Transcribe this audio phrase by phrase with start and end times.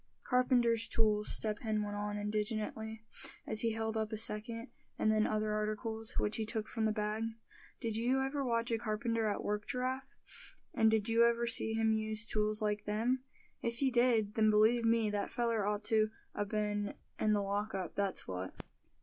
[0.23, 3.03] "Carpenter's tools," Step Hen went on, indignantly,
[3.45, 6.91] as he held up a second, and then other articles, which he took from the
[6.91, 7.23] bag;
[7.79, 10.17] "did you ever watch a carpenter at work, Giraffe;
[10.73, 13.23] and did you ever see him use tools like them?
[13.61, 17.75] If you did, then believe me, that feller ought to a been in the lock
[17.75, 18.55] up, that's what."